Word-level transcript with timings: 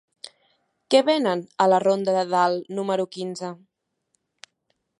Què 0.93 1.01
venen 1.09 1.43
a 1.65 1.67
la 1.73 1.79
ronda 1.83 2.15
de 2.15 2.23
Dalt 2.31 2.73
número 2.79 3.05
quinze? 3.17 3.51